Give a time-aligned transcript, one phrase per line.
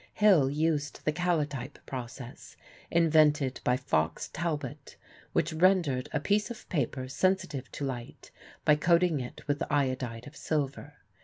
[0.15, 2.57] Hill used the calotype process,
[2.89, 4.95] invented by Fox Talbot,
[5.31, 8.31] which rendered a piece of paper sensitive to light
[8.65, 10.95] by coating it with iodide of silver.